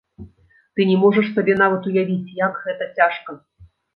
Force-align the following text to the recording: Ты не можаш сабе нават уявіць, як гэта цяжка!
Ты 0.77 0.81
не 0.91 0.95
можаш 1.03 1.27
сабе 1.35 1.57
нават 1.63 1.81
уявіць, 1.91 2.33
як 2.45 2.57
гэта 2.65 2.83
цяжка! 3.01 3.39